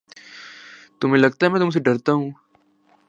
تمہیں 0.99 1.21
لگتا 1.21 1.45
ہے 1.45 1.51
میں 1.51 1.59
تم 1.59 1.69
سے 1.69 1.79
ڈرتا 1.79 2.13
ہوں؟ 2.13 2.31